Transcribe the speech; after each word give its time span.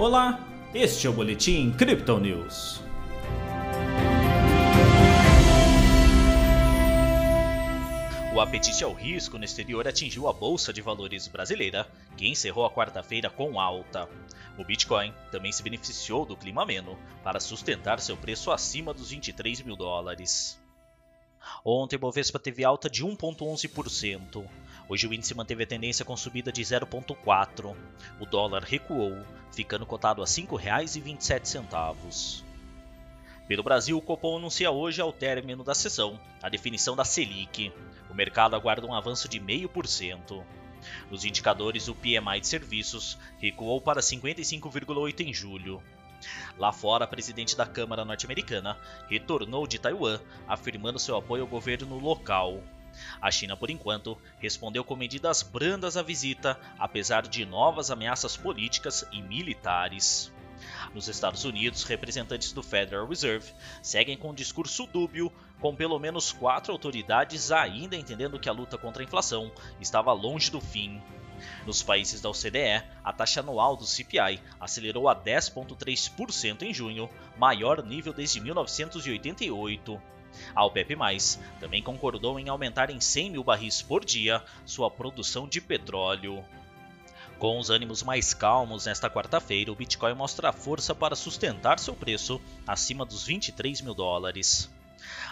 Olá, 0.00 0.40
este 0.72 1.06
é 1.06 1.10
o 1.10 1.12
Boletim 1.12 1.72
Crypto 1.72 2.18
News. 2.18 2.80
O 8.34 8.40
apetite 8.40 8.82
ao 8.82 8.94
risco 8.94 9.36
no 9.36 9.44
exterior 9.44 9.86
atingiu 9.86 10.26
a 10.26 10.32
Bolsa 10.32 10.72
de 10.72 10.80
Valores 10.80 11.28
brasileira, 11.28 11.86
que 12.16 12.26
encerrou 12.26 12.64
a 12.64 12.70
quarta-feira 12.70 13.28
com 13.28 13.60
alta. 13.60 14.08
O 14.56 14.64
Bitcoin 14.64 15.12
também 15.30 15.52
se 15.52 15.62
beneficiou 15.62 16.24
do 16.24 16.34
clima 16.34 16.62
ameno 16.62 16.98
para 17.22 17.38
sustentar 17.38 18.00
seu 18.00 18.16
preço 18.16 18.50
acima 18.50 18.94
dos 18.94 19.10
23 19.10 19.60
mil 19.60 19.76
dólares. 19.76 20.59
Ontem 21.64 21.96
o 21.96 21.98
Bovespa 21.98 22.38
teve 22.38 22.64
alta 22.64 22.88
de 22.88 23.04
1,11%. 23.04 24.46
Hoje 24.88 25.06
o 25.06 25.14
índice 25.14 25.34
manteve 25.34 25.64
a 25.64 25.66
tendência 25.66 26.04
com 26.04 26.16
subida 26.16 26.50
de 26.50 26.62
0,4%. 26.62 27.76
O 28.18 28.26
dólar 28.26 28.62
recuou, 28.62 29.24
ficando 29.52 29.86
cotado 29.86 30.22
a 30.22 30.24
R$ 30.24 30.30
5,27. 30.30 32.44
Pelo 33.46 33.62
Brasil, 33.62 33.98
o 33.98 34.02
Copom 34.02 34.36
anuncia 34.36 34.70
hoje, 34.70 35.00
ao 35.00 35.12
término 35.12 35.64
da 35.64 35.74
sessão, 35.74 36.18
a 36.42 36.48
definição 36.48 36.94
da 36.94 37.04
Selic. 37.04 37.72
O 38.08 38.14
mercado 38.14 38.54
aguarda 38.54 38.86
um 38.86 38.94
avanço 38.94 39.28
de 39.28 39.40
0,5%. 39.40 40.42
Nos 41.10 41.24
indicadores, 41.24 41.88
o 41.88 41.94
PMI 41.94 42.40
de 42.40 42.46
serviços 42.46 43.18
recuou 43.38 43.80
para 43.80 44.00
55,8 44.00 45.20
em 45.20 45.34
julho. 45.34 45.82
Lá 46.58 46.72
fora, 46.72 47.04
a 47.04 47.08
presidente 47.08 47.56
da 47.56 47.66
Câmara 47.66 48.04
norte-americana 48.04 48.76
retornou 49.08 49.66
de 49.66 49.78
Taiwan, 49.78 50.20
afirmando 50.46 50.98
seu 50.98 51.16
apoio 51.16 51.42
ao 51.42 51.48
governo 51.48 51.98
local. 51.98 52.62
A 53.20 53.30
China, 53.30 53.56
por 53.56 53.70
enquanto, 53.70 54.18
respondeu 54.38 54.84
com 54.84 54.96
medidas 54.96 55.42
brandas 55.42 55.96
à 55.96 56.02
visita, 56.02 56.58
apesar 56.78 57.26
de 57.26 57.44
novas 57.44 57.90
ameaças 57.90 58.36
políticas 58.36 59.06
e 59.12 59.22
militares. 59.22 60.32
Nos 60.94 61.08
Estados 61.08 61.44
Unidos, 61.44 61.84
representantes 61.84 62.52
do 62.52 62.62
Federal 62.62 63.06
Reserve 63.06 63.52
seguem 63.82 64.16
com 64.16 64.30
um 64.30 64.34
discurso 64.34 64.86
dúbio, 64.86 65.32
com 65.60 65.74
pelo 65.74 65.98
menos 65.98 66.32
quatro 66.32 66.72
autoridades 66.72 67.50
ainda 67.52 67.96
entendendo 67.96 68.38
que 68.38 68.48
a 68.48 68.52
luta 68.52 68.76
contra 68.76 69.02
a 69.02 69.04
inflação 69.04 69.50
estava 69.80 70.12
longe 70.12 70.50
do 70.50 70.60
fim. 70.60 71.00
Nos 71.66 71.82
países 71.82 72.20
da 72.20 72.28
OCDE, 72.28 72.82
a 73.04 73.12
taxa 73.12 73.40
anual 73.40 73.76
do 73.76 73.86
CPI 73.86 74.40
acelerou 74.60 75.08
a 75.08 75.14
10,3% 75.14 76.62
em 76.62 76.72
junho, 76.72 77.08
maior 77.38 77.82
nível 77.84 78.12
desde 78.12 78.40
1988. 78.40 80.00
A 80.54 80.64
OPEP+, 80.64 80.96
também 81.58 81.82
concordou 81.82 82.38
em 82.38 82.48
aumentar 82.48 82.90
em 82.90 83.00
100 83.00 83.30
mil 83.30 83.44
barris 83.44 83.82
por 83.82 84.04
dia 84.04 84.42
sua 84.64 84.90
produção 84.90 85.48
de 85.48 85.60
petróleo. 85.60 86.44
Com 87.38 87.58
os 87.58 87.70
ânimos 87.70 88.02
mais 88.02 88.34
calmos 88.34 88.84
nesta 88.84 89.08
quarta-feira, 89.08 89.72
o 89.72 89.74
Bitcoin 89.74 90.14
mostra 90.14 90.52
força 90.52 90.94
para 90.94 91.16
sustentar 91.16 91.78
seu 91.78 91.94
preço 91.94 92.40
acima 92.66 93.04
dos 93.04 93.24
23 93.24 93.80
mil 93.80 93.94
dólares. 93.94 94.70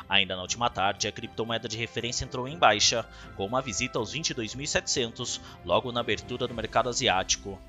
Ainda 0.08 0.36
na 0.36 0.42
última 0.42 0.70
tarde, 0.70 1.08
a 1.08 1.12
criptomoeda 1.12 1.68
de 1.68 1.76
referência 1.76 2.24
entrou 2.24 2.48
em 2.48 2.58
baixa, 2.58 3.06
com 3.36 3.46
uma 3.46 3.62
visita 3.62 3.98
aos 3.98 4.14
22.700 4.14 5.40
logo 5.64 5.92
na 5.92 6.00
abertura 6.00 6.46
do 6.46 6.54
mercado 6.54 6.88
asiático. 6.88 7.60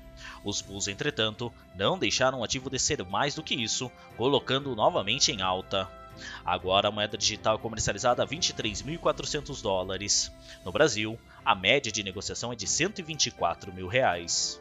Os 0.44 0.60
bulls, 0.60 0.88
entretanto, 0.88 1.52
não 1.74 1.98
deixaram 1.98 2.40
o 2.40 2.44
ativo 2.44 2.70
descer 2.70 3.04
mais 3.04 3.34
do 3.34 3.42
que 3.42 3.54
isso, 3.54 3.90
colocando-o 4.16 4.76
novamente 4.76 5.32
em 5.32 5.40
alta. 5.40 5.88
Agora 6.44 6.88
a 6.88 6.90
moeda 6.90 7.16
digital 7.16 7.56
é 7.56 7.58
comercializada 7.58 8.22
a 8.22 8.26
23.400 8.26 9.62
dólares. 9.62 10.32
No 10.64 10.72
Brasil, 10.72 11.18
a 11.44 11.54
média 11.54 11.90
de 11.90 12.02
negociação 12.02 12.52
é 12.52 12.56
de 12.56 12.66
124 12.66 13.72
mil 13.72 13.86
reais. 13.86 14.60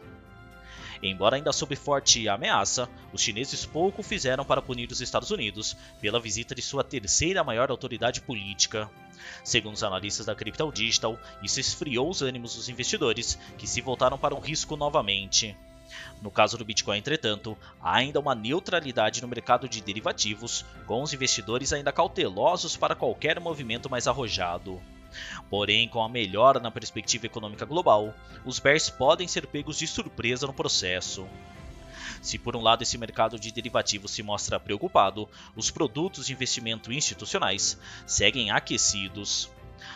Embora 1.02 1.36
ainda 1.36 1.54
sob 1.54 1.76
forte 1.76 2.28
ameaça, 2.28 2.90
os 3.14 3.22
chineses 3.22 3.66
pouco 3.66 4.04
fizeram 4.04 4.44
para 4.44 4.62
punir 4.62 4.92
os 4.92 5.02
Estados 5.02 5.32
Unidos 5.32 5.76
pela 6.02 6.20
visita 6.20 6.54
de 6.54 6.62
sua 6.62 6.84
terceira 6.84 7.44
maior 7.44 7.70
autoridade 7.70 8.22
política. 8.22 8.90
Segundo 9.44 9.76
os 9.76 9.84
analistas 9.84 10.26
da 10.26 10.36
Crypto 10.36 10.72
Digital, 10.72 11.18
isso 11.44 11.60
esfriou 11.60 12.10
os 12.10 12.22
ânimos 12.22 12.56
dos 12.56 12.70
investidores, 12.70 13.38
que 13.58 13.68
se 13.68 13.82
voltaram 13.82 14.18
para 14.18 14.36
um 14.36 14.40
risco 14.40 14.76
novamente. 14.76 15.56
No 16.22 16.30
caso 16.30 16.58
do 16.58 16.66
Bitcoin, 16.66 16.98
entretanto, 16.98 17.58
há 17.82 17.96
ainda 17.96 18.20
uma 18.20 18.36
neutralidade 18.36 19.22
no 19.22 19.28
mercado 19.28 19.68
de 19.68 19.82
derivativos, 19.82 20.66
com 20.86 21.02
os 21.02 21.14
investidores 21.14 21.74
ainda 21.74 21.92
cautelosos 21.92 22.78
para 22.78 22.96
qualquer 22.96 23.40
movimento 23.40 23.90
mais 23.90 24.08
arrojado. 24.08 24.82
Porém, 25.50 25.88
com 25.88 26.04
a 26.04 26.10
melhora 26.10 26.60
na 26.60 26.72
perspectiva 26.72 27.26
econômica 27.26 27.66
global, 27.66 28.14
os 28.46 28.60
bears 28.60 28.90
podem 28.90 29.28
ser 29.28 29.48
pegos 29.48 29.78
de 29.78 29.88
surpresa 29.88 30.48
no 30.48 30.54
processo. 30.54 31.28
Se 32.22 32.38
por 32.38 32.56
um 32.56 32.62
lado 32.62 32.84
esse 32.84 32.98
mercado 32.98 33.40
de 33.40 33.52
derivativos 33.52 34.12
se 34.12 34.22
mostra 34.22 34.60
preocupado, 34.60 35.28
os 35.56 35.72
produtos 35.72 36.26
de 36.26 36.34
investimento 36.34 36.92
institucionais 36.92 37.78
seguem 38.06 38.52
aquecidos. 38.52 39.50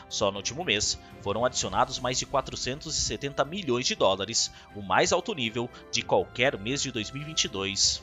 Só 0.08 0.32
no 0.32 0.38
último 0.38 0.64
mês 0.64 1.00
foram 1.22 1.44
adicionados 1.44 2.00
mais 2.00 2.18
de 2.18 2.26
470 2.26 3.44
milhões 3.46 3.86
de 3.86 3.96
dólares, 3.96 4.52
o 4.76 4.82
mais 4.82 5.12
alto 5.12 5.34
nível 5.34 5.70
de 5.92 6.02
qualquer 6.02 6.58
mês 6.58 6.82
de 6.82 6.92
2022. 6.92 8.02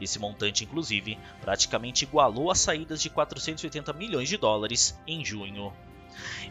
Esse 0.00 0.18
montante, 0.18 0.64
inclusive, 0.64 1.18
praticamente 1.40 2.04
igualou 2.04 2.50
as 2.50 2.60
saídas 2.60 3.02
de 3.02 3.10
480 3.10 3.92
milhões 3.92 4.28
de 4.28 4.36
dólares 4.36 4.98
em 5.06 5.24
junho. 5.24 5.72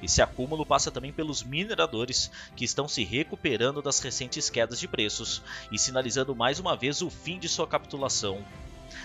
Esse 0.02 0.22
acúmulo 0.22 0.66
passa 0.66 0.92
também 0.92 1.12
pelos 1.12 1.44
mineradores, 1.44 2.32
que 2.56 2.66
estão 2.66 2.88
se 2.88 3.04
recuperando 3.04 3.82
das 3.82 4.00
recentes 4.00 4.50
quedas 4.50 4.80
de 4.80 4.88
preços 4.88 5.42
e 5.72 5.78
sinalizando 5.78 6.36
mais 6.36 6.60
uma 6.60 6.76
vez 6.76 7.02
o 7.02 7.10
fim 7.10 7.40
de 7.40 7.50
sua 7.50 7.68
capitulação. 7.68 8.44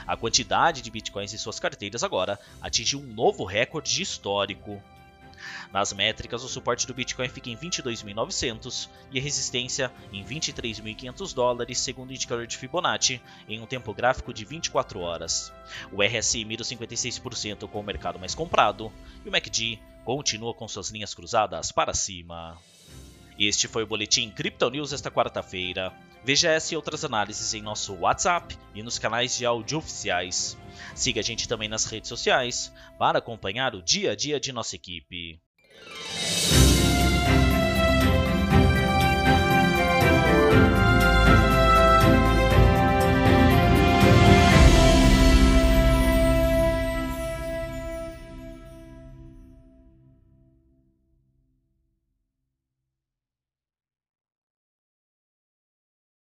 A 0.06 0.16
quantidade 0.16 0.82
de 0.82 0.90
bitcoins 0.90 1.32
em 1.32 1.38
suas 1.38 1.58
carteiras 1.58 2.04
agora 2.04 2.38
atingiu 2.60 3.00
um 3.00 3.06
novo 3.06 3.44
recorde 3.44 4.02
histórico. 4.02 4.82
Nas 5.72 5.92
métricas, 5.92 6.44
o 6.44 6.48
suporte 6.48 6.86
do 6.86 6.92
Bitcoin 6.92 7.28
fica 7.28 7.48
em 7.48 7.56
22.900 7.56 8.88
e 9.10 9.18
a 9.18 9.22
resistência 9.22 9.90
em 10.12 10.22
23.500 10.24 11.34
dólares, 11.34 11.78
segundo 11.78 12.10
o 12.10 12.12
indicador 12.12 12.46
de 12.46 12.58
Fibonacci, 12.58 13.22
em 13.48 13.60
um 13.60 13.66
tempo 13.66 13.94
gráfico 13.94 14.34
de 14.34 14.44
24 14.44 15.00
horas. 15.00 15.52
O 15.92 16.02
RSI 16.02 16.44
mira 16.44 16.62
56% 16.62 17.68
com 17.68 17.80
o 17.80 17.84
mercado 17.84 18.18
mais 18.18 18.34
comprado 18.34 18.92
e 19.24 19.28
o 19.28 19.32
MACD 19.32 19.80
continua 20.04 20.54
com 20.54 20.68
suas 20.68 20.90
linhas 20.90 21.14
cruzadas 21.14 21.72
para 21.72 21.94
cima. 21.94 22.56
Este 23.38 23.66
foi 23.66 23.84
o 23.84 23.86
Boletim 23.86 24.30
Crypto 24.30 24.68
News 24.68 24.92
esta 24.92 25.10
quarta-feira. 25.10 25.92
Veja 26.22 26.50
essa 26.50 26.74
e 26.74 26.76
outras 26.76 27.04
análises 27.04 27.54
em 27.54 27.62
nosso 27.62 27.94
WhatsApp 27.94 28.56
e 28.74 28.82
nos 28.82 28.98
canais 28.98 29.36
de 29.36 29.46
áudio 29.46 29.78
oficiais. 29.78 30.58
Siga 30.94 31.20
a 31.20 31.24
gente 31.24 31.48
também 31.48 31.68
nas 31.68 31.86
redes 31.86 32.08
sociais 32.08 32.72
para 32.98 33.18
acompanhar 33.18 33.74
o 33.74 33.82
dia 33.82 34.12
a 34.12 34.14
dia 34.14 34.38
de 34.38 34.52
nossa 34.52 34.76
equipe. 34.76 35.40